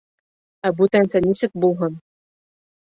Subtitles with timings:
[0.69, 2.05] Ә бүтәнсә нисек булһын?!